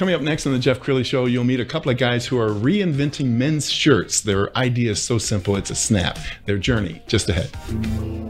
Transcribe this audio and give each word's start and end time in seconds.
Coming 0.00 0.14
up 0.14 0.22
next 0.22 0.46
on 0.46 0.54
the 0.54 0.58
Jeff 0.58 0.80
Crilley 0.80 1.04
Show, 1.04 1.26
you'll 1.26 1.44
meet 1.44 1.60
a 1.60 1.64
couple 1.66 1.90
of 1.90 1.98
guys 1.98 2.24
who 2.24 2.38
are 2.38 2.48
reinventing 2.48 3.26
men's 3.26 3.70
shirts. 3.70 4.22
Their 4.22 4.56
idea 4.56 4.92
is 4.92 5.02
so 5.02 5.18
simple, 5.18 5.56
it's 5.56 5.68
a 5.68 5.74
snap. 5.74 6.18
Their 6.46 6.56
journey 6.56 7.02
just 7.06 7.28
ahead. 7.28 8.29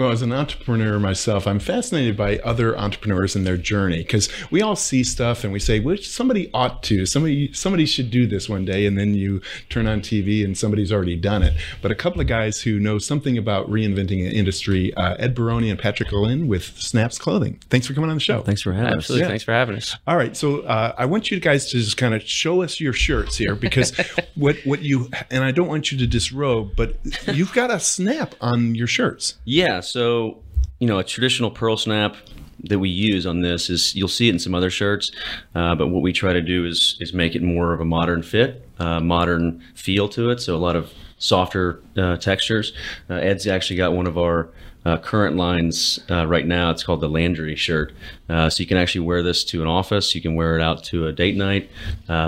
Well, 0.00 0.12
as 0.12 0.22
an 0.22 0.32
entrepreneur 0.32 0.98
myself, 0.98 1.46
I'm 1.46 1.58
fascinated 1.58 2.16
by 2.16 2.38
other 2.38 2.74
entrepreneurs 2.74 3.36
and 3.36 3.46
their 3.46 3.58
journey 3.58 3.98
because 3.98 4.30
we 4.50 4.62
all 4.62 4.74
see 4.74 5.04
stuff 5.04 5.44
and 5.44 5.52
we 5.52 5.58
say, 5.58 5.78
"Well, 5.78 5.98
somebody 5.98 6.50
ought 6.54 6.82
to, 6.84 7.04
somebody, 7.04 7.52
somebody 7.52 7.84
should 7.84 8.10
do 8.10 8.26
this 8.26 8.48
one 8.48 8.64
day," 8.64 8.86
and 8.86 8.98
then 8.98 9.12
you 9.12 9.42
turn 9.68 9.86
on 9.86 10.00
TV 10.00 10.42
and 10.42 10.56
somebody's 10.56 10.90
already 10.90 11.16
done 11.16 11.42
it. 11.42 11.52
But 11.82 11.90
a 11.90 11.94
couple 11.94 12.18
of 12.18 12.26
guys 12.26 12.62
who 12.62 12.80
know 12.80 12.96
something 12.96 13.36
about 13.36 13.68
reinventing 13.68 14.26
an 14.26 14.32
industry, 14.32 14.94
uh, 14.94 15.16
Ed 15.18 15.34
Baronne 15.34 15.64
and 15.64 15.78
Patrick 15.78 16.10
Lynn 16.12 16.48
with 16.48 16.80
Snaps 16.80 17.18
Clothing. 17.18 17.60
Thanks 17.68 17.86
for 17.86 17.92
coming 17.92 18.08
on 18.08 18.16
the 18.16 18.20
show. 18.20 18.40
Thanks 18.40 18.62
for 18.62 18.72
having 18.72 18.94
Absolutely. 18.94 19.24
us. 19.24 19.28
Thanks 19.28 19.44
for 19.44 19.52
having 19.52 19.76
us. 19.76 19.94
All 20.06 20.16
right, 20.16 20.34
so 20.34 20.60
uh, 20.60 20.94
I 20.96 21.04
want 21.04 21.30
you 21.30 21.38
guys 21.40 21.70
to 21.72 21.78
just 21.78 21.98
kind 21.98 22.14
of 22.14 22.22
show 22.22 22.62
us 22.62 22.80
your 22.80 22.94
shirts 22.94 23.36
here 23.36 23.54
because 23.54 23.92
what 24.34 24.56
what 24.64 24.80
you 24.80 25.10
and 25.30 25.44
I 25.44 25.50
don't 25.50 25.68
want 25.68 25.92
you 25.92 25.98
to 25.98 26.06
disrobe, 26.06 26.74
but 26.74 26.96
you've 27.26 27.52
got 27.52 27.70
a 27.70 27.78
snap 27.78 28.34
on 28.40 28.74
your 28.74 28.86
shirts. 28.86 29.34
Yeah, 29.44 29.80
so 29.90 30.42
you 30.80 30.86
know, 30.86 30.98
a 30.98 31.04
traditional 31.04 31.50
pearl 31.50 31.76
snap 31.76 32.16
that 32.64 32.78
we 32.78 32.88
use 32.88 33.26
on 33.26 33.42
this 33.42 33.70
is 33.70 33.94
you'll 33.94 34.08
see 34.08 34.28
it 34.28 34.32
in 34.32 34.38
some 34.38 34.54
other 34.54 34.70
shirts, 34.70 35.12
uh, 35.54 35.74
but 35.74 35.88
what 35.88 36.02
we 36.02 36.12
try 36.12 36.32
to 36.32 36.42
do 36.42 36.66
is 36.66 36.96
is 37.00 37.12
make 37.12 37.34
it 37.36 37.42
more 37.42 37.72
of 37.72 37.80
a 37.80 37.84
modern 37.84 38.22
fit, 38.22 38.66
uh, 38.78 38.98
modern 39.00 39.62
feel 39.74 40.08
to 40.08 40.30
it. 40.30 40.40
So 40.40 40.56
a 40.56 40.58
lot 40.58 40.76
of 40.76 40.92
softer 41.18 41.82
uh, 41.96 42.16
textures. 42.16 42.72
Uh, 43.10 43.14
Ed's 43.14 43.46
actually 43.46 43.76
got 43.76 43.92
one 43.92 44.06
of 44.06 44.16
our 44.16 44.48
uh, 44.86 44.96
current 44.96 45.36
lines 45.36 46.00
uh, 46.10 46.26
right 46.26 46.46
now. 46.46 46.70
It's 46.70 46.82
called 46.82 47.00
the 47.00 47.08
Landry 47.08 47.54
shirt. 47.54 47.92
So 48.28 48.48
you 48.56 48.66
can 48.66 48.78
actually 48.78 49.02
wear 49.02 49.22
this 49.22 49.44
to 49.44 49.60
an 49.60 49.68
office. 49.68 50.14
You 50.14 50.22
can 50.22 50.34
wear 50.34 50.58
it 50.58 50.62
out 50.62 50.82
to 50.84 51.06
a 51.08 51.12
date 51.12 51.36
night. 51.36 51.70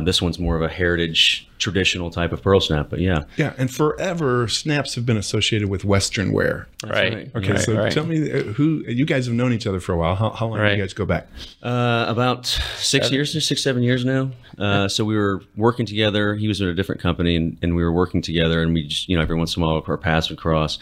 This 0.05 0.21
one's 0.21 0.39
more 0.39 0.57
of 0.57 0.63
a 0.63 0.69
heritage, 0.69 1.49
traditional 1.63 2.11
type 2.11 2.33
of 2.33 2.43
pearl 2.43 2.61
snap. 2.61 2.91
But 2.91 2.99
yeah, 3.01 3.25
Yeah, 3.37 3.55
and 3.57 3.71
forever 3.73 4.49
snaps 4.49 4.95
have 4.97 5.07
been 5.07 5.17
associated 5.17 5.69
with 5.69 5.85
Western 5.85 6.33
wear. 6.33 6.67
right. 6.85 7.15
right. 7.15 7.31
Okay, 7.37 7.53
Right, 7.53 7.61
so 7.61 7.77
right. 7.77 7.93
tell 7.93 8.05
me 8.05 8.31
uh, 8.31 8.43
who 8.55 8.85
you 8.87 9.07
guys 9.07 9.27
have 9.27 9.35
known 9.35 9.53
each 9.53 9.67
other 9.67 9.81
for 9.81 9.93
a 9.93 9.97
while. 9.97 10.17
How, 10.17 10.31
how 10.31 10.47
long 10.49 10.59
do 10.59 10.71
you 10.71 10.77
guys 10.77 10.93
go 10.93 11.07
back? 11.07 11.29
Uh, 11.63 12.05
about 12.09 12.47
six 12.77 13.11
years, 13.11 13.33
six 13.47 13.63
seven 13.63 13.83
years 13.83 14.05
now. 14.05 14.31
Uh, 14.59 14.89
so 14.89 15.05
we 15.05 15.17
were 15.17 15.43
working 15.57 15.87
together. 15.87 16.35
He 16.35 16.49
was 16.49 16.61
at 16.61 16.69
a 16.69 16.75
different 16.75 17.01
company, 17.01 17.37
and, 17.37 17.57
and 17.63 17.75
we 17.77 17.83
were 17.83 17.93
working 17.93 18.21
together. 18.21 18.63
And 18.63 18.75
we 18.75 18.87
just, 18.89 19.09
you 19.09 19.17
know, 19.17 19.23
every 19.23 19.37
once 19.37 19.57
in 19.57 19.63
a 19.63 19.67
while, 19.67 19.83
our 19.87 19.97
paths 19.97 20.29
would 20.29 20.39
cross. 20.39 20.79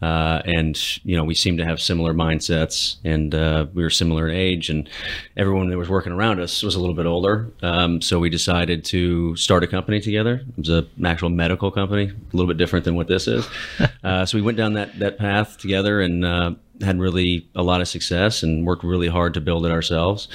Uh, 0.00 0.40
and 0.44 0.74
you 1.04 1.16
know, 1.16 1.24
we 1.24 1.34
seemed 1.34 1.58
to 1.58 1.64
have 1.64 1.80
similar 1.80 2.12
mindsets, 2.14 2.96
and 3.04 3.34
uh, 3.34 3.66
we 3.74 3.82
were 3.82 3.90
similar 3.90 4.28
in 4.28 4.34
age. 4.34 4.70
And 4.70 4.88
everyone 5.36 5.68
that 5.70 5.78
was 5.78 5.88
working 5.88 6.12
around 6.12 6.40
us 6.40 6.62
was 6.62 6.74
a 6.74 6.80
little 6.80 6.96
bit 6.96 7.06
older. 7.06 7.50
Um, 7.62 8.00
so 8.02 8.18
we 8.18 8.30
decided 8.30 8.84
to 8.86 9.36
start 9.36 9.62
a 9.62 9.66
company 9.66 10.00
together. 10.00 10.21
It 10.30 10.58
was 10.58 10.68
a, 10.68 10.86
an 10.96 11.06
actual 11.06 11.28
medical 11.28 11.70
company, 11.70 12.04
a 12.04 12.36
little 12.36 12.48
bit 12.48 12.56
different 12.56 12.84
than 12.84 12.94
what 12.94 13.08
this 13.08 13.26
is. 13.26 13.46
uh, 14.04 14.26
so 14.26 14.38
we 14.38 14.42
went 14.42 14.56
down 14.56 14.74
that 14.74 14.98
that 14.98 15.18
path 15.18 15.58
together, 15.58 16.00
and. 16.00 16.24
Uh, 16.24 16.52
had 16.80 16.98
really 16.98 17.48
a 17.54 17.62
lot 17.62 17.80
of 17.80 17.86
success 17.86 18.42
and 18.42 18.66
worked 18.66 18.82
really 18.82 19.06
hard 19.06 19.34
to 19.34 19.40
build 19.40 19.64
it 19.64 19.70
ourselves. 19.70 20.26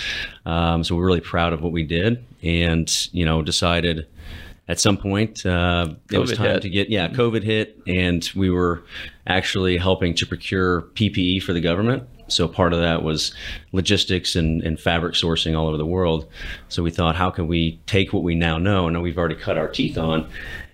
Um, 0.46 0.84
so 0.84 0.96
we're 0.96 1.06
really 1.06 1.20
proud 1.20 1.52
of 1.52 1.62
what 1.62 1.72
we 1.72 1.84
did, 1.84 2.24
and 2.42 2.90
you 3.12 3.26
know 3.26 3.42
decided 3.42 4.08
at 4.68 4.80
some 4.80 4.98
point 4.98 5.46
uh, 5.46 5.90
it 6.12 6.18
was 6.18 6.34
time 6.34 6.54
hit. 6.54 6.62
to 6.64 6.70
get 6.70 6.90
yeah 6.90 7.08
COVID 7.10 7.44
hit, 7.44 7.78
and 7.88 8.30
we 8.36 8.50
were 8.50 8.84
actually 9.26 9.78
helping 9.78 10.14
to 10.16 10.26
procure 10.26 10.84
PPE 10.94 11.44
for 11.44 11.54
the 11.54 11.62
government. 11.62 12.08
So 12.28 12.48
part 12.48 12.74
of 12.74 12.80
that 12.80 13.04
was 13.04 13.34
logistics 13.72 14.36
and, 14.36 14.62
and 14.64 14.80
fabric 14.80 15.14
sourcing 15.14 15.58
all 15.58 15.68
over 15.68 15.78
the 15.78 15.86
world. 15.86 16.28
So 16.70 16.84
we 16.84 16.92
thought, 16.92 17.16
how 17.16 17.30
can 17.30 17.48
we 17.48 17.80
take 17.86 18.14
what 18.14 18.24
we 18.24 18.36
now 18.36 18.58
know, 18.58 18.88
and 18.88 19.02
we've 19.02 19.18
already 19.18 19.36
cut 19.36 19.58
our 19.58 19.68
teeth 19.68 19.98
on, 19.98 20.30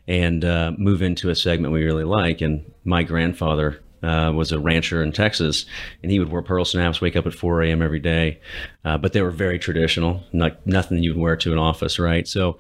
and 0.08 0.44
uh, 0.44 0.72
move 0.78 1.02
into 1.02 1.30
a 1.30 1.36
segment 1.36 1.74
we 1.74 1.84
really 1.84 2.04
like? 2.04 2.42
And 2.42 2.72
my 2.84 3.04
grandfather 3.04 3.82
uh, 4.04 4.32
was 4.36 4.52
a 4.52 4.60
rancher 4.60 5.02
in 5.02 5.12
Texas, 5.12 5.66
and 6.02 6.12
he 6.12 6.20
would 6.20 6.30
wear 6.30 6.42
pearl 6.42 6.66
snaps, 6.66 7.00
wake 7.00 7.16
up 7.16 7.26
at 7.26 7.34
4 7.34 7.64
a.m. 7.64 7.82
every 7.82 8.00
day. 8.00 8.40
Uh, 8.84 8.98
but 8.98 9.14
they 9.14 9.22
were 9.22 9.32
very 9.32 9.58
traditional, 9.58 10.22
like 10.34 10.66
nothing 10.68 11.02
you'd 11.02 11.18
wear 11.18 11.38
to 11.38 11.54
an 11.54 11.58
office, 11.58 12.00
right? 12.00 12.28
So 12.28 12.58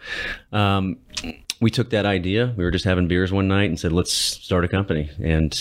um, 0.53 0.97
we 1.59 1.69
took 1.69 1.89
that 1.89 2.05
idea. 2.05 2.53
We 2.55 2.63
were 2.63 2.71
just 2.71 2.85
having 2.85 3.07
beers 3.07 3.31
one 3.31 3.47
night 3.47 3.69
and 3.69 3.79
said, 3.79 3.91
let's 3.91 4.13
start 4.13 4.63
a 4.63 4.67
company. 4.67 5.09
And 5.21 5.53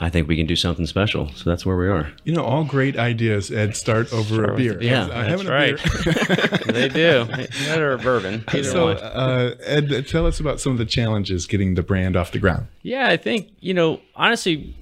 I 0.00 0.10
think 0.10 0.28
we 0.28 0.36
can 0.36 0.46
do 0.46 0.54
something 0.56 0.86
special. 0.86 1.28
So 1.34 1.50
that's 1.50 1.66
where 1.66 1.76
we 1.76 1.88
are. 1.88 2.12
You 2.24 2.32
know, 2.32 2.44
all 2.44 2.64
great 2.64 2.96
ideas, 2.96 3.50
Ed, 3.50 3.76
start 3.76 4.12
over 4.12 4.44
a 4.44 4.56
beer. 4.56 4.80
Yeah, 4.80 5.04
Uh, 5.06 5.28
That's 5.36 5.42
a 5.42 5.50
right. 5.50 5.76
beer. 5.76 6.72
they 6.72 6.88
do. 6.88 7.24
That 7.66 7.80
or 7.80 7.98
bourbon. 7.98 8.44
So, 8.62 8.90
uh, 8.90 9.54
Ed, 9.64 10.06
tell 10.08 10.26
us 10.26 10.38
about 10.40 10.60
some 10.60 10.72
of 10.72 10.78
the 10.78 10.84
challenges 10.86 11.46
getting 11.46 11.74
the 11.74 11.82
brand 11.82 12.16
off 12.16 12.30
the 12.32 12.38
ground. 12.38 12.66
Yeah, 12.82 13.08
I 13.08 13.16
think 13.16 13.48
you 13.60 13.74
know 13.74 14.00
honestly, 14.14 14.74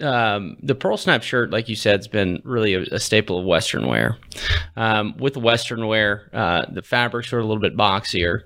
um, 0.00 0.56
the 0.62 0.74
pearl 0.74 0.96
snap 0.96 1.22
shirt, 1.22 1.50
like 1.50 1.68
you 1.68 1.76
said, 1.76 2.00
has 2.00 2.08
been 2.08 2.42
really 2.44 2.74
a, 2.74 2.82
a 2.92 3.00
staple 3.00 3.38
of 3.38 3.44
Western 3.44 3.86
wear. 3.86 4.18
Um, 4.76 5.16
with 5.18 5.36
Western 5.36 5.86
wear, 5.86 6.28
uh, 6.32 6.66
the 6.70 6.82
fabrics 6.82 7.30
were 7.30 7.38
a 7.38 7.44
little 7.44 7.60
bit 7.60 7.76
boxier, 7.76 8.42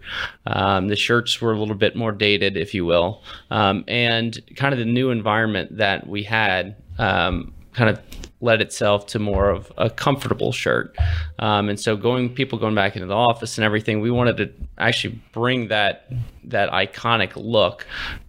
um, 0.47 0.88
the 0.88 0.97
shirts 0.97 1.41
were 1.41 1.53
a 1.53 1.58
little 1.58 1.75
bit 1.75 1.97
more 1.97 2.12
dated, 2.12 2.56
if 2.56 2.75
you 2.75 2.84
will, 2.84 3.22
um, 3.50 3.84
and 3.88 4.38
kind 4.56 4.72
of 4.75 4.78
the 4.78 4.84
new 4.84 5.10
environment 5.10 5.76
that 5.78 6.06
we 6.06 6.22
had. 6.22 6.76
Um, 6.98 7.54
kind 7.75 7.91
of 7.91 8.00
led 8.41 8.60
itself 8.60 9.06
to 9.06 9.20
more 9.20 9.50
of 9.50 9.72
a 9.78 9.88
comfortable 9.88 10.50
shirt. 10.50 10.97
Um, 11.38 11.69
and 11.69 11.78
so 11.78 11.97
going 11.97 12.34
people 12.34 12.58
going 12.58 12.75
back 12.75 12.97
into 12.97 13.06
the 13.06 13.14
office 13.14 13.56
and 13.56 13.64
everything, 13.64 14.00
we 14.00 14.10
wanted 14.10 14.37
to 14.38 14.53
actually 14.78 15.20
bring 15.32 15.69
that 15.69 16.10
that 16.44 16.70
iconic 16.70 17.32
look 17.37 17.87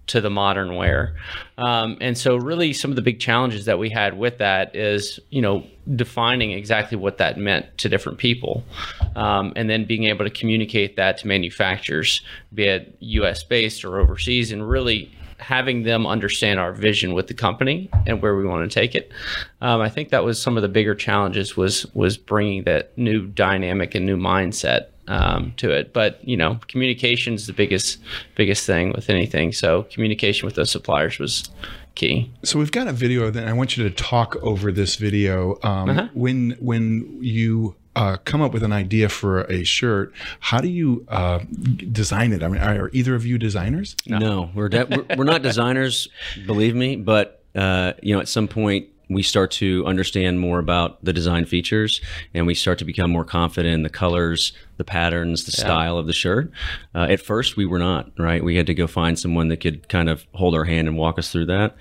to 0.10 0.22
the 0.22 0.30
modern 0.30 0.76
wear. 0.76 1.16
Um, 1.58 1.98
and 2.02 2.18
so 2.18 2.36
really 2.36 2.74
some 2.74 2.92
of 2.92 2.96
the 2.96 3.02
big 3.02 3.20
challenges 3.20 3.66
that 3.66 3.80
we 3.80 3.90
had 3.90 4.18
with 4.18 4.40
that 4.40 4.76
is, 4.76 5.20
you 5.30 5.42
know, 5.42 5.66
defining 5.96 6.52
exactly 6.52 6.98
what 6.98 7.18
that 7.20 7.38
meant 7.38 7.78
to 7.80 7.90
different 7.90 8.18
people. 8.18 8.64
Um, 9.16 9.54
and 9.56 9.70
then 9.70 9.86
being 9.86 10.06
able 10.06 10.26
to 10.26 10.32
communicate 10.32 10.96
that 10.98 11.20
to 11.20 11.28
manufacturers, 11.28 12.22
be 12.54 12.66
it 12.66 12.96
US 13.00 13.44
based 13.44 13.86
or 13.86 14.00
overseas, 14.00 14.52
and 14.52 14.68
really 14.68 15.12
having 15.38 15.84
them 15.84 16.06
understand 16.06 16.60
our 16.60 16.74
vision 16.74 17.14
with 17.14 17.28
the 17.28 17.34
company 17.34 17.90
and 18.06 18.22
where 18.22 18.36
we 18.36 18.46
want 18.46 18.70
to 18.70 18.74
take 18.74 18.94
it. 18.94 19.12
Um, 19.62 19.80
I 19.80 19.90
think 19.90 20.10
that 20.10 20.24
was 20.24 20.42
some 20.42 20.58
of 20.58 20.62
the 20.64 20.68
bigger 20.68 20.96
challenges 20.96 21.56
was 21.56 21.86
was 21.94 22.18
bringing 22.18 22.64
that 22.64 22.98
new 22.98 23.26
dynamic 23.26 23.96
and 23.96 24.06
new 24.06 24.18
mindset 24.18 24.88
um, 25.10 25.54
to 25.58 25.72
it. 25.72 25.92
But 25.92 26.26
you 26.26 26.38
know, 26.38 26.60
communication 26.70 27.34
is 27.34 27.48
the 27.48 27.54
biggest 27.54 27.98
biggest 28.36 28.66
thing 28.66 28.94
with 28.94 29.10
anything. 29.10 29.52
So 29.52 29.84
communication 29.92 30.46
with 30.46 30.56
those 30.56 30.72
suppliers 30.72 31.20
was 31.20 31.50
key. 31.96 32.32
So 32.44 32.60
we've 32.60 32.72
got 32.72 32.88
a 32.88 32.94
video 32.94 33.30
that 33.32 33.46
I 33.48 33.52
want 33.54 33.76
you 33.76 33.84
to 33.84 33.90
talk 33.94 34.38
over 34.42 34.72
this 34.72 34.96
video. 34.96 35.58
Um, 35.64 35.90
Uh-huh. 35.90 36.08
When 36.14 36.56
when 36.60 37.18
you 37.22 37.76
uh, 37.96 38.18
come 38.24 38.42
up 38.42 38.54
with 38.54 38.64
an 38.64 38.72
idea 38.72 39.10
for 39.10 39.42
a 39.52 39.64
shirt, 39.64 40.14
how 40.40 40.62
do 40.62 40.70
you 40.70 41.06
uh, 41.10 41.40
design 41.92 42.32
it? 42.32 42.44
I 42.44 42.48
mean, 42.48 42.62
are 42.62 42.90
either 42.94 43.16
of 43.16 43.26
you 43.26 43.38
designers? 43.38 43.96
No, 44.06 44.52
we're, 44.54 44.70
de- 44.70 44.86
we're 44.86 45.18
we're 45.18 45.24
not 45.26 45.42
designers, 45.42 46.08
believe 46.46 46.76
me. 46.76 46.96
But 46.96 47.44
uh, 47.56 47.94
you 48.02 48.14
know, 48.14 48.22
at 48.22 48.28
some 48.30 48.48
point, 48.48 48.88
we 49.10 49.24
start 49.24 49.52
to 49.52 49.86
understand 49.86 50.40
more 50.40 50.60
about 50.60 51.04
the 51.04 51.12
design 51.12 51.46
features 51.46 52.00
and 52.34 52.46
we 52.46 52.54
start 52.54 52.78
to 52.80 52.86
become 52.86 53.10
more 53.10 53.26
confident 53.26 53.74
in 53.74 53.84
the 53.84 53.90
colors, 53.90 54.54
the 54.78 54.84
patterns, 54.84 55.46
the 55.46 55.52
style 55.52 55.98
of 55.98 56.06
the 56.06 56.14
shirt. 56.14 56.52
Uh, 56.94 57.08
at 57.10 57.20
first, 57.20 57.58
we 57.58 57.66
were 57.66 57.80
not, 57.80 58.12
right? 58.20 58.44
We 58.44 58.56
had 58.56 58.68
to 58.68 58.74
go 58.74 58.86
find 58.86 59.18
someone 59.18 59.48
that 59.48 59.58
could 59.58 59.90
kind 59.90 60.10
of 60.10 60.26
hold 60.34 60.54
our 60.54 60.66
hand 60.66 60.88
and 60.88 60.96
walk 60.96 61.18
us 61.18 61.32
through 61.32 61.48
that. 61.48 61.76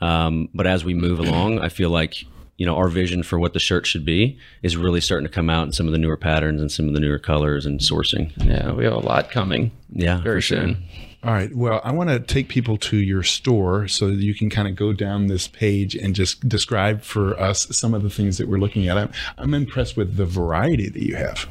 Um, 0.00 0.48
but 0.54 0.66
as 0.66 0.84
we 0.84 0.94
move 0.94 1.18
along, 1.18 1.58
I 1.58 1.68
feel 1.68 1.90
like 1.90 2.24
you 2.56 2.66
know 2.66 2.76
our 2.76 2.88
vision 2.88 3.22
for 3.22 3.38
what 3.38 3.52
the 3.52 3.60
shirt 3.60 3.86
should 3.86 4.04
be 4.04 4.36
is 4.62 4.76
really 4.76 5.00
starting 5.00 5.26
to 5.26 5.32
come 5.32 5.48
out 5.48 5.64
in 5.66 5.72
some 5.72 5.86
of 5.86 5.92
the 5.92 5.98
newer 5.98 6.16
patterns 6.16 6.60
and 6.60 6.70
some 6.70 6.88
of 6.88 6.94
the 6.94 7.00
newer 7.00 7.18
colors 7.18 7.66
and 7.66 7.80
sourcing. 7.80 8.32
Yeah, 8.44 8.72
we 8.72 8.84
have 8.84 8.94
a 8.94 8.98
lot 8.98 9.30
coming. 9.30 9.70
Yeah, 9.90 10.20
very 10.20 10.38
for 10.38 10.42
sure. 10.42 10.74
All 11.24 11.32
right. 11.32 11.52
Well, 11.54 11.80
I 11.82 11.90
want 11.90 12.10
to 12.10 12.20
take 12.20 12.48
people 12.48 12.76
to 12.78 12.96
your 12.96 13.24
store 13.24 13.88
so 13.88 14.06
you 14.06 14.34
can 14.34 14.50
kind 14.50 14.68
of 14.68 14.76
go 14.76 14.92
down 14.92 15.26
this 15.26 15.48
page 15.48 15.96
and 15.96 16.14
just 16.14 16.48
describe 16.48 17.02
for 17.02 17.38
us 17.40 17.66
some 17.76 17.92
of 17.92 18.04
the 18.04 18.10
things 18.10 18.38
that 18.38 18.48
we're 18.48 18.58
looking 18.58 18.86
at. 18.86 18.96
I'm, 18.96 19.10
I'm 19.36 19.52
impressed 19.52 19.96
with 19.96 20.16
the 20.16 20.26
variety 20.26 20.88
that 20.88 21.02
you 21.02 21.16
have. 21.16 21.48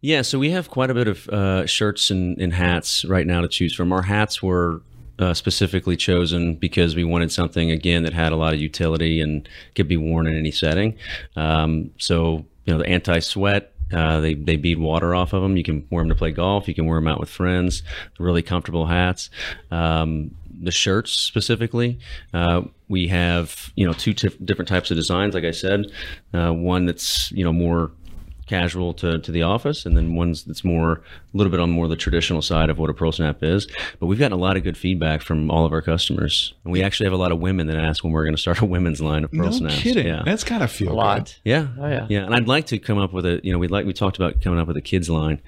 Yeah, 0.00 0.22
so 0.22 0.38
we 0.38 0.50
have 0.50 0.70
quite 0.70 0.90
a 0.90 0.94
bit 0.94 1.08
of 1.08 1.28
uh, 1.28 1.66
shirts 1.66 2.10
and, 2.10 2.38
and 2.40 2.52
hats 2.52 3.04
right 3.04 3.26
now 3.26 3.40
to 3.40 3.48
choose 3.48 3.74
from. 3.74 3.92
Our 3.92 4.02
hats 4.02 4.42
were 4.42 4.80
uh, 5.18 5.34
specifically 5.34 5.96
chosen 5.96 6.54
because 6.54 6.94
we 6.94 7.04
wanted 7.04 7.32
something 7.32 7.70
again 7.72 8.04
that 8.04 8.12
had 8.12 8.32
a 8.32 8.36
lot 8.36 8.54
of 8.54 8.60
utility 8.60 9.20
and 9.20 9.48
could 9.74 9.88
be 9.88 9.96
worn 9.96 10.26
in 10.26 10.36
any 10.36 10.50
setting. 10.50 10.96
Um, 11.34 11.90
so 11.98 12.44
you 12.64 12.72
know 12.72 12.78
the 12.78 12.88
anti-sweat. 12.88 13.72
Uh, 13.92 14.20
they 14.20 14.34
they 14.34 14.56
bead 14.56 14.78
water 14.78 15.14
off 15.14 15.32
of 15.32 15.42
them. 15.42 15.56
You 15.56 15.64
can 15.64 15.86
wear 15.90 16.02
them 16.02 16.08
to 16.08 16.14
play 16.14 16.30
golf. 16.30 16.68
You 16.68 16.74
can 16.74 16.86
wear 16.86 16.98
them 16.98 17.08
out 17.08 17.20
with 17.20 17.28
friends. 17.28 17.82
Really 18.18 18.42
comfortable 18.42 18.86
hats. 18.86 19.30
Um, 19.70 20.34
the 20.60 20.70
shirts 20.70 21.12
specifically, 21.12 21.98
uh, 22.32 22.62
we 22.88 23.08
have 23.08 23.72
you 23.76 23.86
know 23.86 23.92
two 23.92 24.14
different 24.14 24.68
types 24.68 24.90
of 24.90 24.96
designs. 24.96 25.34
Like 25.34 25.44
I 25.44 25.50
said, 25.50 25.86
uh, 26.32 26.52
one 26.52 26.86
that's 26.86 27.30
you 27.32 27.44
know 27.44 27.52
more 27.52 27.90
casual 28.46 28.92
to, 28.94 29.18
to 29.18 29.32
the 29.32 29.42
office, 29.42 29.86
and 29.86 29.96
then 29.96 30.14
ones 30.14 30.44
that's 30.44 30.64
more 30.64 30.92
a 30.92 31.00
little 31.36 31.50
bit 31.50 31.60
on 31.60 31.70
more 31.70 31.88
the 31.88 31.96
traditional 31.96 32.42
side 32.42 32.70
of 32.70 32.78
what 32.78 32.90
a 32.90 32.94
Pearl 32.94 33.10
Snap 33.12 33.42
is. 33.42 33.66
But 34.00 34.06
we've 34.06 34.18
gotten 34.18 34.32
a 34.36 34.40
lot 34.40 34.56
of 34.56 34.62
good 34.62 34.76
feedback 34.76 35.22
from 35.22 35.50
all 35.50 35.64
of 35.64 35.72
our 35.72 35.82
customers, 35.82 36.54
and 36.64 36.72
we 36.72 36.82
actually 36.82 37.06
have 37.06 37.12
a 37.12 37.16
lot 37.16 37.32
of 37.32 37.38
women 37.40 37.66
that 37.68 37.76
ask 37.76 38.04
when 38.04 38.12
we're 38.12 38.24
going 38.24 38.34
to 38.36 38.40
start 38.40 38.60
a 38.60 38.64
women's 38.66 39.00
line 39.00 39.24
of 39.24 39.32
Pearl 39.32 39.46
no 39.46 39.50
Snaps. 39.50 39.80
kidding. 39.80 40.06
Yeah. 40.06 40.22
That's 40.24 40.44
got 40.44 40.58
to 40.58 40.68
feel 40.68 40.88
A 40.88 40.90
good. 40.90 40.96
lot. 40.96 41.40
Yeah. 41.44 41.68
Oh, 41.78 41.88
yeah. 41.88 42.06
Yeah. 42.10 42.24
And 42.24 42.34
I'd 42.34 42.48
like 42.48 42.66
to 42.66 42.78
come 42.78 42.98
up 42.98 43.12
with 43.12 43.26
a, 43.26 43.40
you 43.42 43.52
know, 43.52 43.58
we'd 43.58 43.70
like, 43.70 43.86
we 43.86 43.92
talked 43.92 44.16
about 44.16 44.40
coming 44.40 44.58
up 44.58 44.68
with 44.68 44.76
a 44.76 44.82
kids 44.82 45.08
line, 45.08 45.40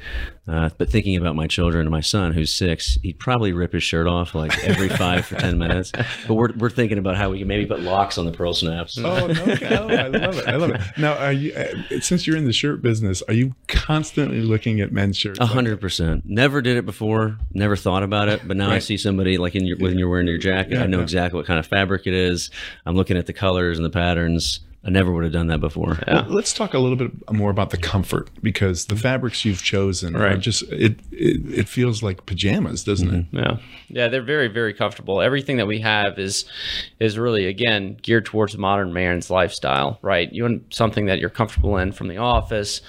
uh, 0.48 0.70
but 0.78 0.88
thinking 0.88 1.16
about 1.16 1.34
my 1.34 1.46
children 1.46 1.82
and 1.82 1.90
my 1.90 2.00
son 2.00 2.32
who's 2.32 2.54
six, 2.54 2.98
he'd 3.02 3.19
probably 3.19 3.52
rip 3.52 3.72
his 3.72 3.82
shirt 3.82 4.06
off 4.06 4.34
like 4.34 4.56
every 4.64 4.88
five 4.88 5.31
or 5.32 5.37
10 5.37 5.58
minutes. 5.58 5.93
But 6.26 6.34
we're, 6.34 6.52
we're 6.56 6.70
thinking 6.70 6.98
about 6.98 7.16
how 7.16 7.31
we 7.31 7.38
can 7.38 7.48
maybe 7.48 7.66
put 7.66 7.81
locks 7.81 8.16
on 8.19 8.26
the 8.26 8.32
Pearl 8.32 8.54
Snaps. 8.54 8.98
Oh 8.98 9.26
no! 9.26 9.44
Oh, 9.46 9.88
I 9.88 10.08
love 10.08 10.38
it. 10.38 10.48
I 10.48 10.56
love 10.56 10.70
it. 10.70 10.81
Now, 10.96 11.14
are 11.14 11.32
you 11.32 11.52
uh, 11.54 12.00
since 12.00 12.26
you're 12.26 12.37
in 12.37 12.44
the 12.44 12.52
shirt 12.52 12.82
business, 12.82 13.22
are 13.22 13.34
you 13.34 13.54
constantly 13.69 14.40
looking 14.40 14.81
at 14.81 14.93
men's 14.93 15.16
shirts? 15.16 15.38
A 15.40 15.46
hundred 15.46 15.81
percent. 15.81 16.25
Never 16.26 16.62
did 16.62 16.76
it 16.76 16.87
before. 16.87 17.38
Never 17.52 17.76
thought 17.76 18.02
about 18.02 18.28
it. 18.28 18.46
But 18.46 18.56
now 18.56 18.70
I 18.70 18.78
see 18.78 18.96
somebody 18.96 19.38
like 19.38 19.54
in 19.54 19.64
your 19.66 19.76
when 19.78 19.98
you're 19.98 20.08
wearing 20.08 20.28
your 20.28 20.38
jacket. 20.38 20.75
Yeah, 20.75 20.84
I 20.84 20.87
know 20.87 20.98
yeah. 20.98 21.04
exactly 21.04 21.38
what 21.38 21.46
kind 21.46 21.58
of 21.58 21.66
fabric 21.66 22.06
it 22.06 22.14
is. 22.14 22.50
I'm 22.84 22.94
looking 22.94 23.16
at 23.16 23.26
the 23.26 23.32
colors 23.32 23.78
and 23.78 23.84
the 23.84 23.90
patterns. 23.90 24.60
I 24.87 24.91
never 24.91 25.11
would 25.12 25.25
have 25.25 25.33
done 25.33 25.49
that 25.49 25.59
before. 25.59 25.99
Well, 26.06 26.27
let's 26.29 26.53
talk 26.53 26.73
a 26.73 26.79
little 26.79 26.97
bit 26.97 27.11
more 27.33 27.50
about 27.50 27.71
the 27.71 27.77
comfort 27.77 28.31
because 28.41 28.87
the 28.87 28.94
fabrics 28.94 29.44
you've 29.44 29.62
chosen 29.62 30.15
are 30.15 30.21
Right. 30.21 30.38
just 30.38 30.62
it, 30.71 31.00
it. 31.11 31.59
It 31.59 31.69
feels 31.69 32.05
like 32.05 32.25
pajamas, 32.25 32.85
doesn't 32.85 33.11
it? 33.12 33.33
Mm-hmm. 33.33 33.37
Yeah, 33.37 33.56
yeah, 33.88 34.09
they're 34.09 34.23
very, 34.23 34.47
very 34.47 34.73
comfortable. 34.73 35.21
Everything 35.21 35.56
that 35.56 35.67
we 35.67 35.81
have 35.81 36.19
is 36.21 36.44
is 37.00 37.19
really 37.19 37.47
again 37.47 37.97
geared 38.00 38.27
towards 38.27 38.56
modern 38.56 38.93
man's 38.93 39.29
lifestyle, 39.29 39.99
right? 40.03 40.33
You 40.33 40.44
want 40.44 40.73
something 40.73 41.06
that 41.06 41.19
you're 41.19 41.31
comfortable 41.31 41.77
in 41.79 41.91
from 41.91 42.06
the 42.06 42.19
office, 42.19 42.81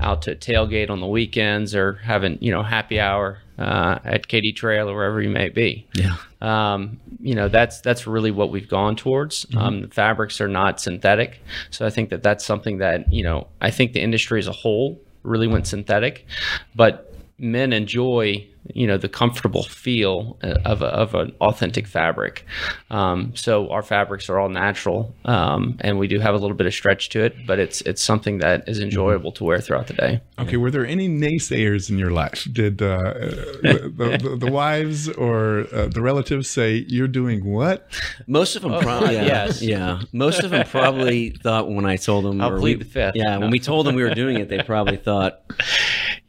out 0.00 0.22
to 0.22 0.34
tailgate 0.34 0.90
on 0.90 0.98
the 1.00 1.06
weekends, 1.06 1.72
or 1.74 1.94
having 2.02 2.36
you 2.40 2.50
know 2.50 2.64
happy 2.64 2.98
hour 2.98 3.38
uh, 3.58 3.98
at 4.04 4.28
Katy 4.28 4.52
Trail 4.52 4.88
or 4.88 4.94
wherever 4.94 5.20
you 5.20 5.30
may 5.30 5.48
be. 5.48 5.86
Yeah. 5.94 6.16
Um, 6.40 7.00
you 7.20 7.34
know 7.34 7.48
that's 7.48 7.80
that's 7.80 8.06
really 8.06 8.30
what 8.30 8.50
we've 8.50 8.68
gone 8.68 8.96
towards. 8.96 9.46
Um, 9.56 9.82
the 9.82 9.88
fabrics 9.88 10.40
are 10.40 10.48
not 10.48 10.80
synthetic, 10.80 11.40
so 11.70 11.86
I 11.86 11.90
think 11.90 12.10
that 12.10 12.22
that's 12.22 12.44
something 12.44 12.78
that 12.78 13.12
you 13.12 13.22
know 13.22 13.46
I 13.60 13.70
think 13.70 13.92
the 13.92 14.00
industry 14.00 14.38
as 14.38 14.46
a 14.46 14.52
whole 14.52 15.00
really 15.22 15.46
went 15.46 15.66
synthetic, 15.66 16.26
but 16.74 17.14
men 17.38 17.72
enjoy 17.72 18.46
you 18.72 18.86
know 18.86 18.96
the 18.96 19.08
comfortable 19.08 19.62
feel 19.64 20.38
uh, 20.42 20.58
of, 20.64 20.82
a, 20.82 20.86
of 20.86 21.14
an 21.14 21.34
authentic 21.40 21.86
fabric 21.86 22.46
um, 22.90 23.34
so 23.34 23.68
our 23.70 23.82
fabrics 23.82 24.28
are 24.28 24.38
all 24.38 24.48
natural 24.48 25.14
um, 25.24 25.76
and 25.80 25.98
we 25.98 26.06
do 26.08 26.18
have 26.18 26.34
a 26.34 26.38
little 26.38 26.56
bit 26.56 26.66
of 26.66 26.72
stretch 26.72 27.08
to 27.10 27.22
it 27.22 27.34
but 27.46 27.58
it's 27.58 27.80
it's 27.82 28.02
something 28.02 28.38
that 28.38 28.68
is 28.68 28.80
enjoyable 28.80 29.32
to 29.32 29.44
wear 29.44 29.60
throughout 29.60 29.86
the 29.86 29.94
day 29.94 30.20
Okay, 30.36 30.56
were 30.56 30.70
there 30.70 30.84
any 30.84 31.08
naysayers 31.08 31.90
in 31.90 31.96
your 31.96 32.10
life? 32.10 32.48
Did 32.50 32.82
uh, 32.82 32.86
uh, 32.86 33.02
the, 33.62 34.18
the, 34.20 34.36
the 34.36 34.50
wives 34.52 35.08
or 35.08 35.66
uh, 35.72 35.86
the 35.86 36.02
relatives 36.02 36.50
say 36.50 36.84
you're 36.88 37.06
doing 37.06 37.44
what? 37.44 37.86
Most 38.26 38.56
of 38.56 38.62
them 38.62 38.80
probably, 38.80 39.14
yeah, 39.14 39.24
yes. 39.24 39.62
yeah. 39.62 40.02
Most 40.12 40.42
of 40.42 40.50
them 40.50 40.66
probably 40.66 41.30
thought 41.42 41.70
when 41.70 41.86
I 41.86 41.96
told 41.96 42.24
them, 42.24 42.40
I'll 42.40 42.58
plead 42.58 42.78
we- 42.78 42.84
the 42.84 42.90
fifth. 42.90 43.14
Yeah, 43.14 43.38
when 43.38 43.50
we 43.50 43.60
told 43.60 43.86
them 43.86 43.94
we 43.94 44.02
were 44.02 44.14
doing 44.14 44.38
it, 44.40 44.48
they 44.48 44.58
probably 44.58 44.96
thought 44.96 45.40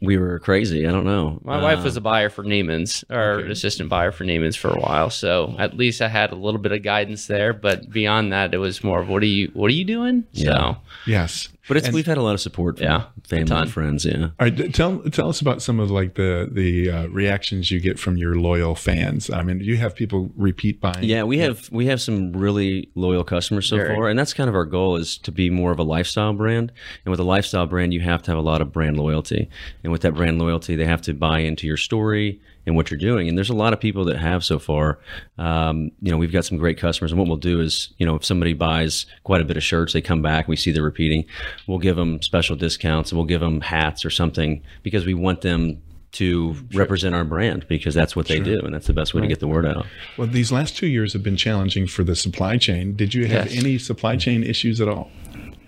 we 0.00 0.18
were 0.18 0.38
crazy. 0.38 0.86
I 0.86 0.92
don't 0.92 1.04
know. 1.06 1.40
my 1.44 1.60
wife 1.62 1.78
Uh, 1.80 1.84
was 1.84 1.96
a 1.96 2.00
buyer 2.00 2.28
for 2.28 2.44
Neiman's 2.44 3.02
or 3.10 3.38
an 3.40 3.50
assistant 3.50 3.88
buyer 3.88 4.12
for 4.12 4.24
Neiman's 4.24 4.54
for 4.56 4.68
a 4.68 4.78
while 4.78 5.08
so 5.10 5.54
at 5.58 5.76
least 5.76 6.02
I 6.02 6.08
had 6.08 6.32
a 6.32 6.34
little 6.36 6.60
bit 6.60 6.72
of 6.72 6.82
guidance 6.82 7.26
there 7.26 7.52
but 7.52 7.90
beyond 7.90 8.32
that 8.32 8.52
it 8.54 8.58
was 8.58 8.84
more 8.84 9.00
of 9.00 9.08
what 9.08 9.22
are 9.22 9.26
you 9.26 9.50
what 9.54 9.70
are 9.70 9.74
you 9.74 9.84
doing 9.84 10.24
Yeah. 10.32 10.44
so 10.52 10.76
Yes, 11.06 11.48
but 11.68 11.76
it's 11.76 11.86
And- 11.86 11.94
we've 11.94 12.06
had 12.06 12.18
a 12.18 12.22
lot 12.22 12.34
of 12.34 12.40
support 12.40 12.78
from 12.78 12.84
Yeah, 12.86 13.02
a 13.24 13.28
family 13.28 13.54
and 13.62 13.70
friends. 13.70 14.04
Yeah. 14.04 14.24
All 14.24 14.30
right, 14.40 14.74
tell 14.74 14.98
tell 15.10 15.28
us 15.28 15.40
about 15.40 15.62
some 15.62 15.80
of 15.80 15.90
like 15.90 16.14
the 16.14 16.48
the 16.50 16.90
uh, 16.90 17.06
reactions 17.08 17.70
you 17.70 17.80
get 17.80 17.98
from 17.98 18.16
your 18.16 18.36
loyal 18.36 18.74
fans. 18.74 19.30
I 19.30 19.42
mean, 19.42 19.58
do 19.58 19.64
you 19.64 19.76
have 19.76 19.94
people 19.94 20.30
repeat 20.36 20.80
buying? 20.80 21.02
Yeah, 21.04 21.24
we 21.24 21.38
have 21.38 21.68
we 21.72 21.86
have 21.86 22.00
some 22.00 22.32
really 22.32 22.88
loyal 22.94 23.24
customers 23.24 23.68
so 23.68 23.76
Very. 23.76 23.94
far, 23.94 24.08
and 24.08 24.18
that's 24.18 24.32
kind 24.34 24.48
of 24.48 24.54
our 24.54 24.64
goal 24.64 24.96
is 24.96 25.18
to 25.18 25.32
be 25.32 25.50
more 25.50 25.72
of 25.72 25.78
a 25.78 25.82
lifestyle 25.84 26.32
brand. 26.32 26.72
And 27.04 27.10
with 27.10 27.20
a 27.20 27.24
lifestyle 27.24 27.66
brand, 27.66 27.92
you 27.94 28.00
have 28.00 28.22
to 28.22 28.30
have 28.30 28.38
a 28.38 28.42
lot 28.42 28.60
of 28.60 28.72
brand 28.72 28.96
loyalty, 28.96 29.48
and 29.82 29.92
with 29.92 30.02
that 30.02 30.14
brand 30.14 30.38
loyalty, 30.38 30.76
they 30.76 30.84
have 30.86 31.02
to 31.02 31.14
buy 31.14 31.40
into 31.40 31.66
your 31.66 31.76
story 31.76 32.40
and 32.66 32.74
what 32.76 32.90
you're 32.90 32.98
doing. 32.98 33.28
And 33.28 33.38
there's 33.38 33.48
a 33.50 33.54
lot 33.54 33.72
of 33.72 33.80
people 33.80 34.04
that 34.06 34.16
have 34.18 34.44
so 34.44 34.58
far. 34.58 34.98
Um, 35.38 35.90
you 36.02 36.10
know, 36.10 36.18
we've 36.18 36.32
got 36.32 36.44
some 36.44 36.58
great 36.58 36.78
customers, 36.78 37.12
and 37.12 37.18
what 37.18 37.28
we'll 37.28 37.36
do 37.36 37.60
is, 37.60 37.94
you 37.98 38.04
know, 38.06 38.16
if 38.16 38.24
somebody 38.24 38.52
buys 38.54 39.06
quite 39.24 39.40
a 39.40 39.44
bit 39.44 39.56
of 39.56 39.62
shirts, 39.62 39.92
they 39.92 40.00
come 40.00 40.20
back, 40.22 40.48
we 40.48 40.56
see 40.56 40.72
they're 40.72 40.82
repeating, 40.82 41.24
we'll 41.66 41.78
give 41.78 41.96
them 41.96 42.20
special 42.22 42.56
discounts, 42.56 43.10
and 43.12 43.18
we'll 43.18 43.26
give 43.26 43.40
them 43.40 43.60
hats 43.60 44.04
or 44.04 44.10
something 44.10 44.62
because 44.82 45.06
we 45.06 45.14
want 45.14 45.40
them. 45.42 45.82
To 46.12 46.56
represent 46.72 47.14
our 47.14 47.24
brand 47.24 47.66
because 47.68 47.92
that's 47.94 48.16
what 48.16 48.26
they 48.26 48.40
do, 48.40 48.58
and 48.60 48.72
that's 48.72 48.86
the 48.86 48.94
best 48.94 49.12
way 49.12 49.20
to 49.20 49.26
get 49.26 49.40
the 49.40 49.48
word 49.48 49.66
out. 49.66 49.84
Well, 50.16 50.26
these 50.26 50.50
last 50.50 50.74
two 50.74 50.86
years 50.86 51.12
have 51.12 51.22
been 51.22 51.36
challenging 51.36 51.86
for 51.86 52.04
the 52.04 52.16
supply 52.16 52.56
chain. 52.56 52.96
Did 52.96 53.12
you 53.12 53.26
have 53.26 53.52
Yes. 53.52 53.62
any 53.62 53.76
supply 53.76 54.16
chain 54.16 54.42
issues 54.42 54.80
at 54.80 54.88
all? 54.88 55.10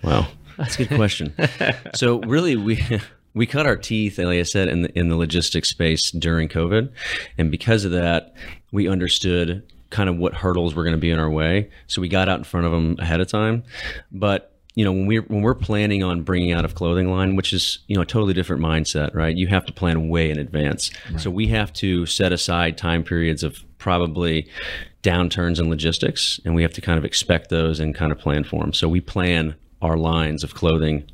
Wow, 0.01 0.25
that's 0.57 0.79
a 0.79 0.85
good 0.85 0.95
question. 0.97 1.35
so 1.93 2.21
really, 2.21 2.55
we 2.55 2.81
we 3.33 3.45
cut 3.45 3.65
our 3.65 3.77
teeth, 3.77 4.17
like 4.17 4.39
I 4.39 4.43
said, 4.43 4.67
in 4.67 4.83
the, 4.83 4.97
in 4.97 5.09
the 5.09 5.15
logistics 5.15 5.69
space 5.69 6.11
during 6.11 6.49
COVID, 6.49 6.91
and 7.37 7.51
because 7.51 7.85
of 7.85 7.91
that, 7.91 8.33
we 8.71 8.87
understood 8.87 9.63
kind 9.89 10.09
of 10.09 10.17
what 10.17 10.33
hurdles 10.33 10.75
were 10.75 10.83
going 10.83 10.95
to 10.95 10.99
be 10.99 11.11
in 11.11 11.19
our 11.19 11.29
way. 11.29 11.69
So 11.87 12.01
we 12.01 12.09
got 12.09 12.29
out 12.29 12.37
in 12.37 12.43
front 12.43 12.65
of 12.65 12.71
them 12.71 12.95
ahead 12.99 13.21
of 13.21 13.27
time. 13.27 13.63
But 14.11 14.53
you 14.75 14.85
know, 14.85 14.91
when 14.91 15.07
we're 15.07 15.23
when 15.23 15.41
we're 15.41 15.55
planning 15.55 16.03
on 16.03 16.21
bringing 16.21 16.51
out 16.51 16.63
a 16.63 16.69
clothing 16.69 17.11
line, 17.11 17.35
which 17.35 17.53
is 17.53 17.79
you 17.87 17.95
know 17.95 18.01
a 18.01 18.05
totally 18.05 18.33
different 18.33 18.61
mindset, 18.61 19.13
right? 19.13 19.35
You 19.35 19.47
have 19.47 19.65
to 19.65 19.73
plan 19.73 20.09
way 20.09 20.29
in 20.29 20.39
advance. 20.39 20.91
So 21.17 21.29
we 21.29 21.47
have 21.47 21.73
to 21.73 22.05
set 22.05 22.31
aside 22.31 22.77
time 22.77 23.03
periods 23.03 23.43
of 23.43 23.63
probably 23.77 24.47
downturns 25.03 25.59
in 25.59 25.69
logistics, 25.69 26.39
and 26.45 26.55
we 26.55 26.61
have 26.61 26.73
to 26.73 26.81
kind 26.81 26.97
of 26.97 27.05
expect 27.05 27.49
those 27.49 27.79
and 27.79 27.95
kind 27.95 28.11
of 28.11 28.19
plan 28.19 28.43
for 28.43 28.61
them. 28.61 28.73
So 28.73 28.87
we 28.87 29.01
plan 29.01 29.55
our 29.81 29.97
lines 29.97 30.43
of 30.43 30.53
clothing 30.53 31.09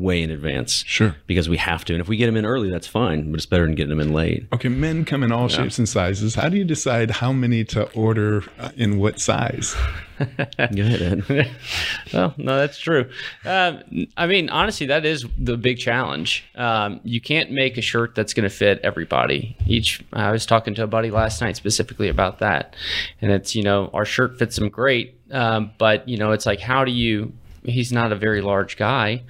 way 0.00 0.22
in 0.22 0.30
advance. 0.30 0.84
Sure. 0.86 1.16
Because 1.26 1.48
we 1.48 1.56
have 1.56 1.84
to. 1.86 1.94
And 1.94 2.00
if 2.00 2.08
we 2.08 2.16
get 2.16 2.26
them 2.26 2.36
in 2.36 2.46
early, 2.46 2.70
that's 2.70 2.86
fine, 2.86 3.30
but 3.30 3.36
it's 3.36 3.46
better 3.46 3.64
than 3.64 3.74
getting 3.74 3.90
them 3.90 4.00
in 4.00 4.12
late. 4.12 4.46
Okay, 4.52 4.68
men 4.68 5.04
come 5.04 5.22
in 5.22 5.32
all 5.32 5.48
shapes 5.48 5.78
and 5.78 5.88
sizes. 5.88 6.34
How 6.34 6.48
do 6.48 6.56
you 6.56 6.64
decide 6.64 7.10
how 7.10 7.32
many 7.32 7.64
to 7.66 7.90
order 7.92 8.44
uh, 8.58 8.70
in 8.76 8.98
what 8.98 9.20
size? 9.20 9.74
Go 10.18 10.82
ahead, 10.82 11.02
Ed. 11.30 11.50
Well, 12.12 12.34
no, 12.36 12.58
that's 12.58 12.78
true. 12.78 13.08
Um, 13.44 13.82
I 14.16 14.26
mean, 14.26 14.50
honestly, 14.50 14.86
that 14.88 15.06
is 15.06 15.24
the 15.38 15.56
big 15.56 15.78
challenge. 15.78 16.44
Um, 16.54 17.00
you 17.04 17.20
can't 17.20 17.50
make 17.50 17.78
a 17.78 17.80
shirt 17.80 18.14
that's 18.14 18.34
going 18.34 18.48
to 18.48 18.54
fit 18.54 18.80
everybody. 18.82 19.56
Each, 19.66 20.02
I 20.12 20.30
was 20.30 20.44
talking 20.44 20.74
to 20.74 20.82
a 20.82 20.86
buddy 20.86 21.10
last 21.10 21.40
night 21.40 21.56
specifically 21.56 22.08
about 22.08 22.40
that, 22.40 22.76
and 23.22 23.30
it's 23.32 23.54
you 23.54 23.62
know 23.62 23.90
our 23.94 24.04
shirt 24.04 24.38
fits 24.38 24.58
him 24.58 24.68
great, 24.68 25.18
um, 25.30 25.70
but 25.78 26.06
you 26.06 26.18
know 26.18 26.32
it's 26.32 26.44
like 26.44 26.60
how 26.60 26.84
do 26.84 26.92
you? 26.92 27.32
He's 27.64 27.92
not 27.92 28.12
a 28.12 28.16
very 28.16 28.40
large 28.40 28.76
guy, 28.76 29.22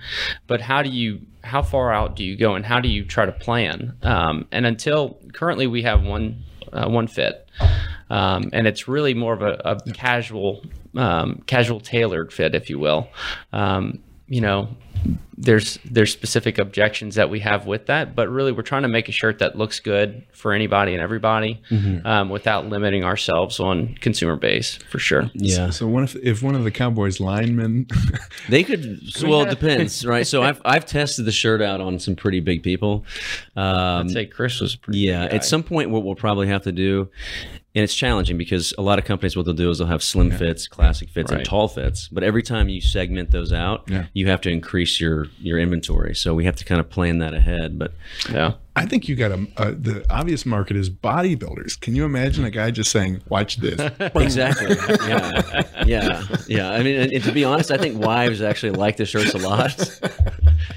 but 0.47 0.61
how 0.61 0.83
do 0.83 0.89
you? 0.89 1.21
How 1.45 1.63
far 1.63 1.93
out 1.93 2.15
do 2.17 2.25
you 2.25 2.37
go, 2.37 2.55
and 2.55 2.65
how 2.65 2.81
do 2.81 2.89
you 2.89 3.05
try 3.05 3.27
to 3.27 3.33
plan? 3.33 3.97
Um, 4.03 4.47
and 4.53 4.65
until 4.65 5.19
currently, 5.33 5.67
we 5.67 5.83
have 5.83 6.03
one 6.03 6.45
uh, 6.73 6.89
one 6.89 7.07
fit. 7.07 7.49
Um, 8.11 8.51
and 8.53 8.67
it's 8.67 8.89
really 8.89 9.15
more 9.15 9.33
of 9.33 9.43
a, 9.43 9.61
a 9.65 9.93
casual 9.93 10.63
um, 10.97 11.43
casual 11.47 11.81
tailored 11.81 12.33
fit, 12.33 12.55
if 12.55 12.69
you 12.69 12.79
will. 12.79 13.09
Um, 13.53 14.01
you 14.27 14.41
know, 14.41 14.69
there's 15.37 15.79
there's 15.85 16.13
specific 16.13 16.59
objections 16.59 17.15
that 17.17 17.31
we 17.31 17.41
have 17.41 17.67
with 17.67 17.87
that, 17.87 18.15
but 18.15 18.29
really 18.29 18.53
we're 18.53 18.63
trying 18.63 18.83
to 18.83 18.89
make 18.89 19.09
a 19.09 19.13
shirt 19.13 19.39
that 19.41 19.57
looks 19.57 19.81
good 19.81 20.25
for 20.33 20.53
anybody 20.53 20.93
and 20.93 21.03
everybody, 21.03 21.61
Mm-hmm. 21.71 22.07
um, 22.07 22.29
without 22.29 22.67
limiting 22.67 23.03
ourselves 23.05 23.59
on 23.61 23.95
consumer 24.01 24.37
base 24.37 24.77
for 24.91 24.99
sure. 24.99 25.31
Yeah. 25.35 25.71
So 25.71 25.87
one 25.89 26.05
if, 26.05 26.15
if 26.17 26.43
one 26.43 26.55
of 26.55 26.65
the 26.65 26.71
Cowboys 26.71 27.19
linemen, 27.21 27.87
They 28.49 28.63
could. 28.65 29.01
So, 29.13 29.29
well, 29.29 29.41
it 29.43 29.51
depends, 29.51 30.05
right? 30.15 30.27
So 30.27 30.43
I've 30.43 30.61
I've 30.65 30.87
tested 30.87 31.25
the 31.25 31.33
shirt 31.33 31.63
out 31.63 31.81
on 31.81 31.99
some 31.99 32.15
pretty 32.17 32.41
big 32.41 32.63
people. 32.63 33.05
Um, 33.57 34.07
I'd 34.07 34.11
say 34.11 34.27
Chris 34.27 34.61
was 34.61 34.77
pretty 34.77 35.01
yeah. 35.01 35.23
big 35.23 35.31
guy. 35.31 35.37
At 35.37 35.45
some 35.45 35.63
point, 35.63 35.91
what 35.91 36.05
we'll 36.05 36.15
probably 36.15 36.49
have 36.49 36.63
to 36.63 36.73
do, 36.73 37.09
and 37.75 37.83
it's 37.83 37.95
challenging 37.95 38.37
because 38.37 38.75
a 38.77 38.83
lot 38.83 38.99
of 38.99 39.05
companies 39.07 39.35
what 39.37 39.45
they'll 39.47 39.55
do 39.55 39.71
is 39.71 39.79
they'll 39.79 39.87
have 39.87 40.03
slim 40.03 40.31
fits, 40.31 40.67
classic 40.69 41.09
fits, 41.09 41.33
and 41.33 41.45
tall 41.45 41.69
fits. 41.69 42.09
But 42.09 42.23
every 42.23 42.43
time 42.43 42.69
you 42.69 42.81
segment 42.81 43.31
those 43.31 43.53
out, 43.53 43.85
Yeah. 43.89 44.07
you 44.13 44.27
have 44.29 44.41
to 44.43 44.51
increase 44.51 45.01
your 45.01 45.27
your 45.39 45.59
inventory. 45.59 46.15
So 46.15 46.35
we 46.35 46.45
have 46.45 46.57
to 46.57 46.65
kind 46.65 46.81
of 46.81 46.91
plan 46.91 47.19
that 47.19 47.33
ahead. 47.35 47.79
But 47.79 47.93
yeah. 48.31 48.55
I 48.75 48.87
think 48.87 49.07
you 49.07 49.17
got 49.17 49.33
a, 49.33 49.47
a 49.57 49.61
uh, 49.61 49.75
the 49.79 50.07
obvious 50.09 50.47
market 50.47 50.77
is 50.77 50.89
bodybuilders. 50.89 51.79
Can 51.79 51.95
you 51.95 52.07
imagine 52.07 52.45
a 52.45 52.51
guy 52.51 52.71
just 52.71 52.91
saying, 52.91 53.23
"Watch 53.29 53.57
this"? 53.57 53.79
exactly. 54.15 54.77
yeah. 55.09 55.63
Yeah. 55.87 56.25
Yeah. 56.47 56.71
I 56.71 56.83
mean, 56.83 56.99
and, 57.01 57.13
and 57.13 57.25
to 57.25 57.33
be 57.33 57.45
honest, 57.45 57.71
I 57.71 57.77
think 57.77 58.03
wives 58.03 58.41
actually 58.41 58.73
like 58.73 58.97
the 58.97 59.05
shirts 59.05 59.35
a 59.35 59.39
lot 59.39 59.77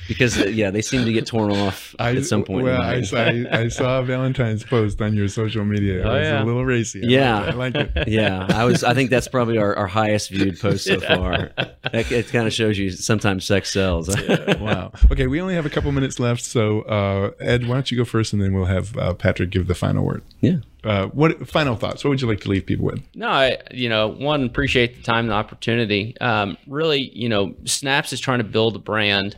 because, 0.07 0.39
uh, 0.39 0.45
yeah, 0.45 0.69
they 0.71 0.81
seem 0.81 1.05
to 1.05 1.11
get 1.13 1.25
torn 1.25 1.51
off 1.51 1.95
I, 1.99 2.15
at 2.15 2.25
some 2.25 2.43
point. 2.43 2.61
in 2.61 2.65
Well, 2.65 2.81
I, 2.81 3.01
saw- 3.01 3.17
I, 3.17 3.45
I 3.51 3.67
saw 3.69 4.01
Valentine's 4.01 4.63
post 4.63 5.01
on 5.01 5.13
your 5.15 5.27
social 5.27 5.65
media. 5.65 5.99
It 6.01 6.05
Oh, 6.05 6.13
was 6.13 6.21
yeah. 6.27 6.43
a 6.43 6.45
little 6.45 6.65
racy. 6.65 7.01
Yeah. 7.03 7.41
I 7.41 7.49
like 7.51 7.75
it. 7.75 7.91
yeah, 8.07 8.45
I 8.49 8.65
was. 8.65 8.83
I 8.83 8.93
think 8.93 9.09
that's 9.09 9.27
probably 9.27 9.57
our, 9.57 9.75
our 9.75 9.87
highest 9.87 10.29
viewed 10.29 10.59
post 10.59 10.85
so 10.85 10.99
far. 10.99 11.51
That, 11.91 12.11
it 12.11 12.27
kind 12.29 12.47
of 12.47 12.53
shows 12.53 12.77
you 12.77 12.91
sometimes 12.91 13.45
sex 13.45 13.71
sells. 13.71 14.09
Wow. 14.65 14.91
Okay, 15.11 15.27
we 15.27 15.39
only 15.41 15.53
have 15.55 15.65
a 15.65 15.69
couple 15.69 15.91
minutes 15.91 16.19
left, 16.19 16.41
so 16.43 16.81
uh, 16.83 17.31
Ed, 17.39 17.67
why 17.67 17.75
don't 17.75 17.91
you 17.91 17.97
go 17.97 18.05
first, 18.05 18.33
and 18.33 18.41
then 18.41 18.53
we'll 18.53 18.65
have 18.65 18.97
uh, 18.97 19.13
Patrick 19.13 19.49
give 19.51 19.67
the 19.67 19.75
final 19.75 20.03
word. 20.03 20.23
yeah. 20.41 20.57
Uh, 20.85 21.07
what 21.07 21.47
final 21.47 21.75
thoughts? 21.75 22.03
What 22.03 22.11
would 22.11 22.21
you 22.21 22.27
like 22.27 22.41
to 22.41 22.49
leave 22.49 22.65
people 22.65 22.85
with? 22.85 23.01
No, 23.15 23.27
I, 23.27 23.57
you 23.71 23.89
know, 23.89 24.07
one, 24.07 24.43
appreciate 24.43 24.95
the 24.95 25.01
time 25.01 25.27
the 25.27 25.33
opportunity. 25.33 26.15
Um, 26.21 26.57
really, 26.67 27.09
you 27.17 27.27
know, 27.27 27.55
Snaps 27.65 28.13
is 28.13 28.19
trying 28.19 28.37
to 28.37 28.43
build 28.43 28.75
a 28.75 28.79
brand 28.79 29.35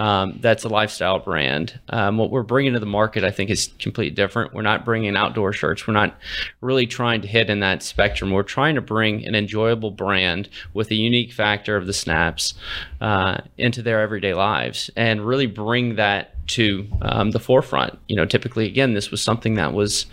um, 0.00 0.38
that's 0.40 0.64
a 0.64 0.68
lifestyle 0.68 1.18
brand. 1.18 1.78
Um, 1.90 2.16
what 2.16 2.30
we're 2.30 2.42
bringing 2.42 2.72
to 2.72 2.80
the 2.80 2.86
market, 2.86 3.22
I 3.22 3.30
think, 3.30 3.50
is 3.50 3.68
completely 3.78 4.14
different. 4.14 4.54
We're 4.54 4.62
not 4.62 4.84
bringing 4.84 5.14
outdoor 5.14 5.52
shirts. 5.52 5.86
We're 5.86 5.92
not 5.92 6.16
really 6.62 6.86
trying 6.86 7.20
to 7.20 7.28
hit 7.28 7.50
in 7.50 7.60
that 7.60 7.82
spectrum. 7.82 8.30
We're 8.30 8.42
trying 8.42 8.76
to 8.76 8.80
bring 8.80 9.26
an 9.26 9.34
enjoyable 9.34 9.90
brand 9.90 10.48
with 10.72 10.90
a 10.90 10.94
unique 10.94 11.32
factor 11.32 11.76
of 11.76 11.86
the 11.86 11.92
Snaps 11.92 12.54
uh, 13.02 13.42
into 13.58 13.82
their 13.82 14.00
everyday 14.00 14.32
lives 14.32 14.90
and 14.96 15.20
really 15.20 15.46
bring 15.46 15.96
that 15.96 16.34
to 16.50 16.86
um, 17.02 17.30
the 17.32 17.40
forefront. 17.40 17.98
You 18.08 18.16
know, 18.16 18.24
typically, 18.24 18.66
again, 18.66 18.94
this 18.94 19.10
was 19.10 19.20
something 19.22 19.54
that 19.54 19.72
was 19.72 20.06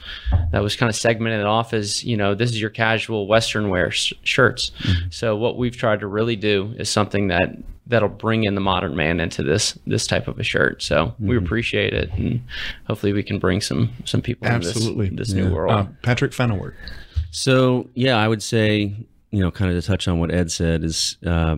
that 0.51 0.62
was 0.63 0.75
kind 0.75 0.89
of 0.89 0.96
segmented 0.96 1.46
off 1.46 1.74
as 1.74 2.03
you 2.03 2.17
know 2.17 2.36
this 2.36 2.50
is 2.51 2.60
your 2.62 2.70
casual 2.70 3.27
Western 3.27 3.70
wear 3.70 3.91
sh- 3.91 4.13
shirts. 4.24 4.72
So 5.10 5.36
what 5.36 5.58
we've 5.58 5.75
tried 5.75 6.00
to 6.01 6.08
really 6.08 6.36
do 6.36 6.74
is 6.77 6.89
something 6.89 7.27
that 7.27 7.50
that'll 7.89 8.10
bring 8.10 8.44
in 8.44 8.53
the 8.56 8.62
modern 8.62 8.96
man 8.96 9.20
into 9.20 9.44
this 9.44 9.77
this 9.88 10.06
type 10.08 10.27
of 10.27 10.39
a 10.39 10.44
shirt. 10.44 10.82
So 10.84 11.13
we 11.20 11.38
appreciate 11.38 11.94
it, 11.94 12.12
and 12.13 12.41
hopefully 12.86 13.13
we 13.13 13.24
can 13.24 13.39
bring 13.39 13.62
some 13.62 13.91
some 14.06 14.22
people 14.22 14.48
Absolutely. 14.48 15.08
in 15.08 15.15
this, 15.15 15.29
this 15.29 15.38
Yeah. 15.38 15.48
new 15.50 15.53
world. 15.56 15.72
Uh, 15.72 15.86
Patrick, 16.03 16.34
final 16.34 16.58
word. 16.60 16.75
So 17.32 17.89
yeah, 17.94 18.17
I 18.17 18.27
would 18.27 18.41
say 18.44 18.96
you 19.32 19.41
know, 19.41 19.51
kind 19.51 19.70
of 19.70 19.82
to 19.82 19.86
touch 19.86 20.08
on 20.08 20.20
what 20.20 20.32
Ed 20.34 20.50
said 20.50 20.86
is, 20.86 21.17
uh, 21.25 21.58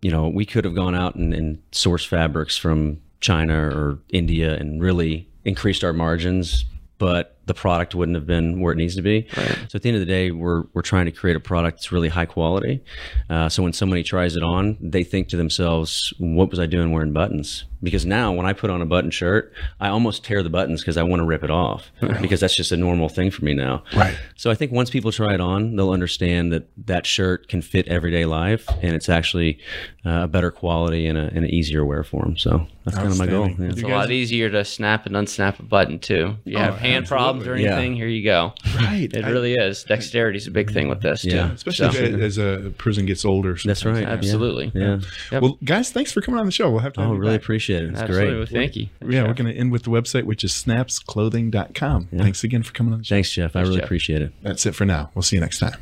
you 0.00 0.10
know, 0.10 0.28
we 0.28 0.46
could 0.46 0.64
have 0.64 0.74
gone 0.74 0.94
out 0.94 1.14
and, 1.14 1.34
and 1.34 1.58
sourced 1.70 2.06
fabrics 2.06 2.56
from 2.56 3.00
China 3.22 3.54
or 3.54 3.98
India 4.10 4.54
and 4.56 4.82
really 4.82 5.28
increased 5.44 5.82
our 5.82 5.92
margins, 5.92 6.66
but 6.98 7.31
the 7.46 7.54
product 7.54 7.94
wouldn't 7.94 8.14
have 8.14 8.26
been 8.26 8.60
where 8.60 8.72
it 8.72 8.76
needs 8.76 8.94
to 8.96 9.02
be. 9.02 9.26
So 9.34 9.76
at 9.76 9.82
the 9.82 9.88
end 9.88 9.96
of 9.96 10.00
the 10.00 10.06
day, 10.06 10.30
we're 10.30 10.64
we're 10.74 10.82
trying 10.82 11.06
to 11.06 11.12
create 11.12 11.36
a 11.36 11.40
product 11.40 11.78
that's 11.78 11.90
really 11.92 12.08
high 12.08 12.26
quality. 12.26 12.82
Uh, 13.28 13.48
so 13.48 13.62
when 13.62 13.72
somebody 13.72 14.02
tries 14.02 14.36
it 14.36 14.42
on, 14.42 14.76
they 14.80 15.02
think 15.04 15.28
to 15.28 15.36
themselves, 15.36 16.12
"What 16.18 16.50
was 16.50 16.58
I 16.60 16.66
doing 16.66 16.92
wearing 16.92 17.12
buttons?" 17.12 17.64
Because 17.82 18.06
now 18.06 18.30
when 18.32 18.46
I 18.46 18.52
put 18.52 18.70
on 18.70 18.80
a 18.80 18.86
button 18.86 19.10
shirt, 19.10 19.52
I 19.80 19.88
almost 19.88 20.24
tear 20.24 20.44
the 20.44 20.50
buttons 20.50 20.80
because 20.82 20.96
I 20.96 21.02
want 21.02 21.18
to 21.18 21.24
rip 21.26 21.42
it 21.42 21.50
off 21.50 21.90
because 22.20 22.38
that's 22.38 22.54
just 22.54 22.70
a 22.70 22.76
normal 22.76 23.08
thing 23.08 23.32
for 23.32 23.44
me 23.44 23.54
now. 23.54 23.82
Right. 23.96 24.16
So 24.36 24.52
I 24.52 24.54
think 24.54 24.70
once 24.70 24.88
people 24.88 25.10
try 25.10 25.34
it 25.34 25.40
on, 25.40 25.74
they'll 25.74 25.90
understand 25.90 26.52
that 26.52 26.68
that 26.86 27.06
shirt 27.06 27.48
can 27.48 27.60
fit 27.60 27.88
everyday 27.88 28.24
life, 28.24 28.68
and 28.82 28.94
it's 28.94 29.08
actually 29.08 29.58
uh, 30.06 30.20
a 30.22 30.28
better 30.28 30.52
quality 30.52 31.08
and, 31.08 31.18
a, 31.18 31.22
and 31.22 31.38
an 31.38 31.46
easier 31.46 31.84
wear 31.84 32.04
for 32.04 32.22
them. 32.22 32.36
So 32.36 32.68
that's 32.84 32.96
kind 32.96 33.10
of 33.10 33.18
my 33.18 33.26
goal. 33.26 33.48
Yeah. 33.50 33.66
it's 33.70 33.80
You 33.80 33.88
a 33.88 33.88
lot 33.88 34.12
easier 34.12 34.48
to 34.50 34.64
snap 34.64 35.06
and 35.06 35.16
unsnap 35.16 35.58
a 35.58 35.64
button 35.64 35.98
too. 35.98 36.36
If 36.46 36.52
you 36.52 36.58
Oh, 36.58 36.60
have 36.60 36.78
hand 36.78 37.08
problems 37.08 37.31
or 37.36 37.40
absolutely. 37.40 37.64
Yeah. 37.64 37.72
anything, 37.76 37.96
here 37.96 38.06
you 38.08 38.22
go. 38.24 38.52
Right. 38.76 39.10
It 39.12 39.24
I- 39.24 39.30
really 39.30 39.54
is. 39.54 39.84
Dexterity 39.84 40.38
is 40.38 40.46
a 40.46 40.50
big 40.50 40.72
thing 40.72 40.88
with 40.88 41.00
this 41.02 41.24
Yeah. 41.24 41.48
too. 41.48 41.54
Especially 41.54 41.92
So- 41.92 42.04
as, 42.04 42.38
as 42.38 42.38
a 42.38 42.70
person 42.78 43.06
gets 43.06 43.24
older. 43.24 43.56
That's 43.64 43.84
right. 43.84 44.04
Absolutely. 44.04 44.72
Yeah. 44.74 45.00
Yep. 45.30 45.42
Well, 45.42 45.58
guys, 45.64 45.90
thanks 45.90 46.12
for 46.12 46.20
coming 46.20 46.40
on 46.40 46.46
the 46.46 46.52
show. 46.52 46.70
We'll 46.70 46.80
have 46.80 46.92
to. 46.94 47.00
Oh, 47.00 47.02
have 47.04 47.10
Oh, 47.10 47.14
you 47.14 47.20
really 47.20 47.34
back. 47.36 47.42
appreciate 47.42 47.82
it. 47.84 47.90
It's 47.90 48.00
Absolutely. 48.00 48.34
great. 48.46 48.48
Thank 48.48 48.76
you. 48.76 48.88
Yeah, 49.08 49.26
we're 49.26 49.34
going 49.34 49.52
to 49.52 49.58
end 49.58 49.72
with 49.72 49.82
the 49.84 49.90
website, 49.90 50.24
which 50.24 50.44
is 50.44 50.52
snapsclothing.com. 50.52 52.08
Thanks 52.16 52.44
again 52.44 52.62
for 52.62 52.72
coming 52.72 52.92
on 52.92 52.98
the 53.00 53.04
show. 53.04 53.14
Thanks, 53.16 53.30
Jeff. 53.32 53.56
I 53.56 53.60
really 53.62 53.76
Jeff. 53.76 53.84
appreciate 53.84 54.22
it. 54.22 54.32
That's 54.42 54.66
it 54.66 54.74
for 54.74 54.84
now. 54.84 55.10
We'll 55.14 55.22
see 55.22 55.36
you 55.36 55.40
next 55.40 55.58
time. 55.58 55.78